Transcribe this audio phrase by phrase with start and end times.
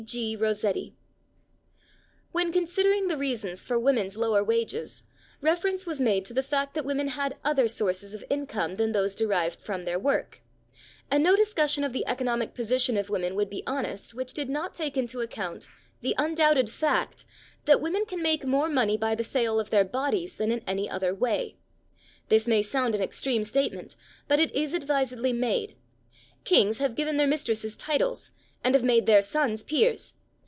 [0.01, 0.05] D.
[0.07, 0.35] G.
[0.35, 0.93] ROSSETTI.
[2.31, 5.03] When considering the reasons for women's lower wages,
[5.41, 9.13] reference was made to the fact that women had other sources of income than those
[9.13, 10.41] derived from their work;
[11.11, 14.73] and no discussion of the economic position of women would be honest which did not
[14.73, 15.67] take into account
[16.01, 17.23] the undoubted fact
[17.65, 20.89] that women can make more money by the sale of their bodies than in any
[20.89, 21.57] other way.
[22.27, 23.95] This may sound an extreme statement,
[24.27, 25.75] but it is advisedly made.
[26.43, 28.31] Kings have given their mistresses titles,
[28.63, 30.13] and have made their sons peers.